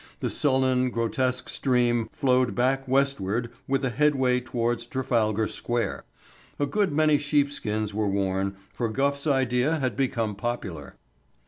The 0.19 0.31
sullen, 0.31 0.89
grotesque 0.89 1.47
stream 1.47 2.09
flowed 2.11 2.55
back 2.55 2.87
westward 2.87 3.51
with 3.67 3.85
a 3.85 3.91
headway 3.91 4.39
towards 4.39 4.87
Trafalgar 4.87 5.47
Square. 5.47 6.05
A 6.57 6.65
good 6.65 6.91
many 6.91 7.19
sheepskins 7.19 7.93
were 7.93 8.07
worn, 8.09 8.55
for 8.73 8.89
Gough's 8.89 9.27
idea 9.27 9.77
had 9.77 9.95
become 9.95 10.33
popular. 10.35 10.95